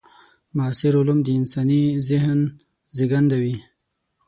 معاصر 0.55 0.93
علوم 0.99 1.19
د 1.23 1.27
انساني 1.39 1.83
ذهن 2.09 2.39
زېږنده 2.97 3.37
وي. 3.43 3.55